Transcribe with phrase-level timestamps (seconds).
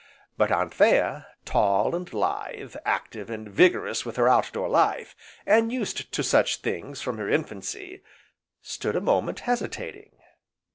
[0.35, 6.23] But Anthea, tall, and lithe, active and vigorous with her outdoor life, and used to
[6.23, 8.01] such things from her infancy,
[8.63, 10.17] stood a moment hesitating.